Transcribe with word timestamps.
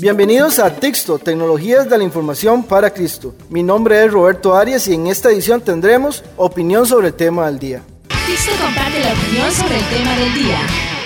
Bienvenidos 0.00 0.58
a 0.60 0.74
Texto, 0.76 1.18
Tecnologías 1.18 1.90
de 1.90 1.98
la 1.98 2.04
Información 2.04 2.62
para 2.62 2.88
Cristo. 2.88 3.34
Mi 3.50 3.62
nombre 3.62 4.02
es 4.02 4.10
Roberto 4.10 4.56
Arias 4.56 4.88
y 4.88 4.94
en 4.94 5.08
esta 5.08 5.30
edición 5.30 5.60
tendremos 5.60 6.24
opinión 6.38 6.86
sobre 6.86 7.08
el 7.08 7.14
tema 7.14 7.44
del 7.44 7.58
día. 7.58 7.82
Tixto 8.26 8.50
comparte 8.64 8.98
la 8.98 9.12
opinión 9.12 9.52
sobre 9.52 9.76
el 9.76 9.84
tema 9.90 10.16
del 10.16 10.34
día. 10.34 10.99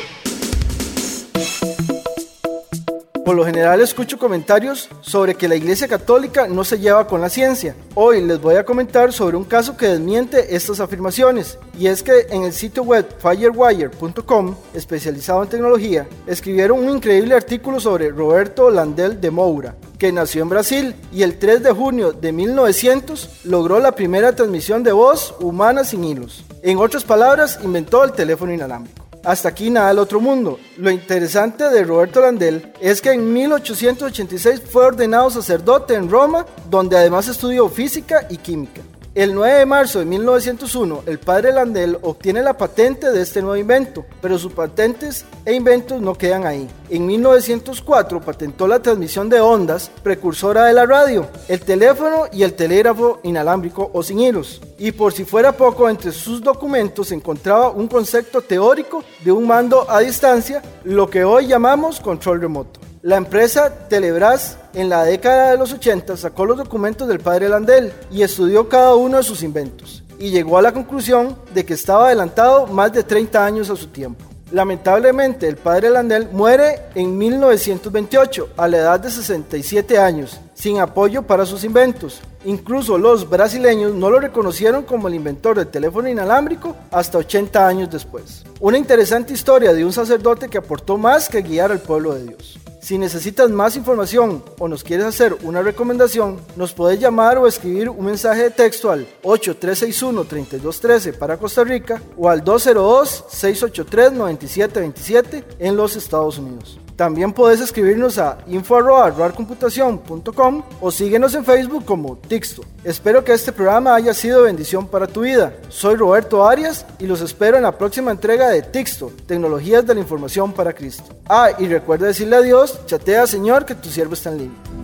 Por 3.25 3.37
lo 3.37 3.47
general 3.47 3.81
escucho 3.81 4.19
comentarios 4.19 4.91
sobre 5.01 5.35
que 5.35 5.49
la 5.49 5.57
Iglesia 5.57 5.89
Católica 5.89 6.47
no 6.47 6.63
se 6.63 6.79
lleva 6.79 7.07
con 7.07 7.23
la 7.23 7.31
ciencia. 7.31 7.75
Hoy 7.95 8.21
les 8.21 8.39
voy 8.39 8.57
a 8.57 8.67
comentar 8.67 9.15
sobre 9.15 9.39
un 9.39 9.45
caso 9.45 9.79
que 9.79 9.87
desmiente 9.87 10.55
estas 10.55 10.79
afirmaciones. 10.79 11.59
Y 11.79 11.87
es 11.87 12.03
que 12.03 12.27
en 12.29 12.43
el 12.43 12.53
sitio 12.53 12.83
web 12.83 13.07
firewire.com, 13.19 14.55
especializado 14.75 15.43
en 15.43 15.49
tecnología, 15.49 16.07
escribieron 16.27 16.85
un 16.85 16.97
increíble 16.97 17.35
artículo 17.35 17.81
sobre 17.81 18.11
Roberto 18.11 18.71
Landel 18.71 19.19
de 19.19 19.31
Moura, 19.31 19.75
que 19.99 20.13
nació 20.13 20.43
en 20.43 20.51
Brasil 20.51 20.95
y 21.11 21.23
el 21.23 21.39
3 21.39 21.63
de 21.63 21.73
junio 21.73 22.13
de 22.13 22.31
1900 22.31 23.45
logró 23.45 23.81
la 23.81 23.93
primera 23.93 24.37
transmisión 24.37 24.83
de 24.83 24.93
voz 24.93 25.35
humana 25.41 25.85
sin 25.85 26.05
hilos. 26.05 26.45
En 26.63 26.77
otras 26.77 27.05
palabras, 27.05 27.59
inventó 27.63 28.05
el 28.05 28.13
teléfono 28.13 28.53
inalámbrico. 28.53 29.04
Hasta 29.25 29.49
aquí 29.49 29.71
nada 29.71 29.89
del 29.89 29.99
otro 29.99 30.21
mundo. 30.21 30.61
Lo 30.77 30.91
interesante 30.91 31.71
de 31.71 31.85
Roberto 31.85 32.21
Landel 32.21 32.73
es 32.81 33.01
que 33.01 33.13
en 33.13 33.33
1886 33.33 34.63
fue 34.71 34.85
ordenado 34.85 35.31
sacerdote 35.31 35.95
en 35.95 36.11
Roma, 36.11 36.45
donde 36.69 36.99
además 36.99 37.29
estudió 37.29 37.69
física 37.71 38.27
y 38.29 38.37
química. 38.37 38.83
El 39.15 39.33
9 39.33 39.61
de 39.61 39.67
marzo 39.67 40.01
de 40.01 40.07
1901, 40.07 41.05
el 41.07 41.21
padre 41.21 41.53
Landel 41.53 41.99
obtiene 42.03 42.43
la 42.43 42.57
patente 42.57 43.13
de 43.13 43.23
este 43.23 43.43
nuevo 43.43 43.57
invento, 43.57 44.05
pero 44.21 44.41
sus 44.41 44.53
patentes 44.53 45.25
e 45.45 45.55
inventos 45.55 46.03
no 46.03 46.15
quedan 46.15 46.45
ahí. 46.45 46.69
En 46.91 47.07
1904 47.07 48.21
patentó 48.21 48.67
la 48.67 48.83
transmisión 48.83 49.29
de 49.29 49.41
ondas, 49.41 49.89
precursora 50.03 50.65
de 50.65 50.73
la 50.73 50.85
radio, 50.85 51.29
el 51.47 51.61
teléfono 51.61 52.25
y 52.33 52.43
el 52.43 52.55
telégrafo 52.55 53.21
inalámbrico 53.23 53.89
o 53.95 54.03
sin 54.03 54.19
hilos. 54.19 54.61
Y 54.79 54.91
por 54.91 55.13
si 55.13 55.25
fuera 55.25 55.53
poco, 55.53 55.89
entre 55.89 56.11
sus 56.11 56.43
documentos 56.43 57.07
se 57.07 57.15
encontraba 57.15 57.71
un 57.71 57.87
concepto 57.87 58.43
teórico 58.43 59.05
de 59.25 59.31
un 59.31 59.47
mando 59.47 59.89
a 59.89 60.01
distancia, 60.01 60.61
lo 60.83 61.09
que 61.09 61.23
hoy 61.23 61.47
llamamos 61.47 62.01
control 62.01 62.41
remoto. 62.41 62.84
La 63.05 63.17
empresa 63.17 63.71
Telebras 63.91 64.57
en 64.73 64.89
la 64.89 65.05
década 65.05 65.51
de 65.51 65.59
los 65.59 65.75
80 65.75 66.17
sacó 66.17 66.47
los 66.47 66.57
documentos 66.57 67.07
del 67.07 67.21
padre 67.21 67.51
Landel 67.51 67.93
y 68.11 68.23
estudió 68.23 68.67
cada 68.67 68.95
uno 68.95 69.19
de 69.19 69.23
sus 69.23 69.43
inventos 69.43 70.03
y 70.19 70.31
llegó 70.31 70.57
a 70.57 70.63
la 70.63 70.73
conclusión 70.73 71.37
de 71.53 71.67
que 71.67 71.75
estaba 71.75 72.07
adelantado 72.07 72.67
más 72.67 72.95
de 72.95 73.03
30 73.03 73.45
años 73.45 73.69
a 73.69 73.77
su 73.77 73.89
tiempo. 73.89 74.25
Lamentablemente, 74.53 75.47
el 75.47 75.59
padre 75.59 75.91
Landel 75.91 76.31
muere 76.33 76.81
en 76.95 77.19
1928 77.19 78.49
a 78.57 78.69
la 78.69 78.79
edad 78.79 79.01
de 79.01 79.11
67 79.11 79.99
años, 79.99 80.41
sin 80.55 80.81
apoyo 80.81 81.21
para 81.25 81.45
sus 81.45 81.63
inventos. 81.63 82.23
Incluso 82.47 82.97
los 82.97 83.29
brasileños 83.29 83.93
no 83.93 84.09
lo 84.09 84.19
reconocieron 84.19 84.83
como 84.83 85.09
el 85.09 85.15
inventor 85.15 85.59
del 85.59 85.69
teléfono 85.69 86.09
inalámbrico 86.09 86.75
hasta 86.91 87.19
80 87.19 87.69
años 87.69 87.91
después. 87.91 88.45
Una 88.61 88.79
interesante 88.79 89.35
historia 89.35 89.75
de 89.75 89.85
un 89.85 89.93
sacerdote 89.93 90.49
que 90.49 90.57
aportó 90.57 90.97
más 90.97 91.29
que 91.29 91.43
guiar 91.43 91.71
al 91.71 91.81
pueblo 91.81 92.15
de 92.15 92.29
Dios. 92.29 92.64
Si 92.85 92.99
necesitas 92.99 93.51
más 93.51 93.77
información 93.77 94.45
o 94.59 94.69
nos 94.69 94.85
quieres 94.85 95.07
hacer 95.07 95.35
una 95.43 95.63
recomendación, 95.63 96.39
nos 96.55 96.75
puedes 96.75 97.01
llamar 97.01 97.39
o 97.39 97.47
escribir 97.47 97.89
un 97.89 98.05
mensaje 98.05 98.43
de 98.43 98.51
texto 98.51 98.91
al 98.91 99.07
8361-3213 99.23 101.17
para 101.17 101.39
Costa 101.39 101.65
Rica 101.65 102.03
o 102.15 102.29
al 102.29 102.45
202-683-9727 102.45 105.45
en 105.61 105.79
los 105.79 105.97
Estados 105.97 106.37
Unidos. 106.37 106.79
También 106.97 107.33
puedes 107.33 107.61
escribirnos 107.61 108.19
a 108.19 108.39
info.computación.com 108.47 110.63
o 110.81 110.91
síguenos 110.91 111.35
en 111.35 111.45
Facebook 111.45 111.85
como 111.85 112.17
Tixto. 112.17 112.63
Espero 112.85 113.25
que 113.25 113.33
este 113.33 113.53
programa 113.53 113.95
haya 113.95 114.15
sido 114.15 114.43
bendición 114.43 114.87
para 114.87 115.07
tu 115.07 115.23
vida. 115.23 115.55
Soy 115.69 115.97
Roberto 115.97 116.47
Arias 116.47 116.87
y 116.99 117.07
los 117.07 117.21
espero 117.21 117.57
en 117.57 117.65
la 117.65 117.77
próxima 117.77 118.13
entrega 118.13 118.49
de 118.49 118.63
Tixto, 118.63 119.13
Tecnologías 119.27 119.87
de 119.87 119.95
la 119.95 120.01
Información 120.01 120.53
para 120.53 120.73
Cristo. 120.73 121.05
Ah, 121.27 121.51
y 121.59 121.67
recuerda 121.67 122.07
decirle 122.07 122.37
a 122.37 122.43
Dios, 122.43 122.87
chatea 122.87 123.27
Señor 123.27 123.65
que 123.65 123.75
tu 123.75 123.89
siervo 123.89 124.15
está 124.15 124.31
en 124.31 124.39
línea. 124.39 124.84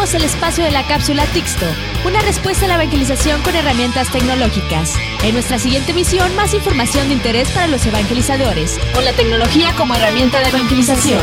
Concluimos 0.00 0.14
el 0.14 0.34
espacio 0.34 0.64
de 0.64 0.70
la 0.70 0.86
cápsula 0.86 1.26
Tixto, 1.26 1.66
una 2.06 2.22
respuesta 2.22 2.64
a 2.64 2.68
la 2.68 2.76
evangelización 2.76 3.42
con 3.42 3.54
herramientas 3.54 4.10
tecnológicas. 4.10 4.94
En 5.22 5.34
nuestra 5.34 5.58
siguiente 5.58 5.92
misión, 5.92 6.34
más 6.36 6.54
información 6.54 7.08
de 7.08 7.14
interés 7.16 7.50
para 7.50 7.66
los 7.66 7.84
evangelizadores, 7.84 8.78
con 8.94 9.04
la 9.04 9.12
tecnología 9.12 9.74
como 9.76 9.94
herramienta 9.94 10.40
de 10.40 10.48
evangelización. 10.48 11.20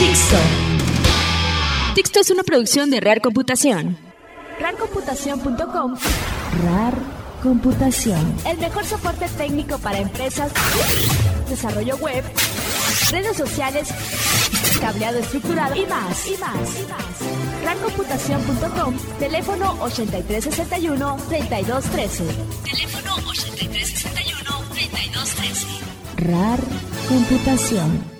Tixto. 0.00 0.36
Tixto 1.94 2.18
es 2.18 2.30
una 2.32 2.42
producción 2.42 2.90
de 2.90 2.98
Real 2.98 3.20
Computación. 3.20 3.96
Rarcomputación.com 4.58 5.94
RAR 6.64 6.94
Computación. 7.44 8.34
El 8.44 8.58
mejor 8.58 8.84
soporte 8.86 9.28
técnico 9.28 9.78
para 9.78 9.98
empresas, 9.98 10.50
desarrollo 11.48 11.96
web, 11.98 12.24
redes 13.12 13.36
sociales, 13.36 13.88
cableado 14.80 15.20
estructurado 15.20 15.76
y 15.76 15.86
más, 15.86 16.26
y 16.26 16.36
más, 16.38 16.80
y 16.80 16.90
más. 16.90 17.49
Rarcomputación.com, 17.64 18.94
teléfono 19.18 19.76
8361-3213. 19.80 22.24
Teléfono 22.64 23.16
8361-3213. 23.16 25.66
RAR 26.16 26.60
Computación. 27.08 28.19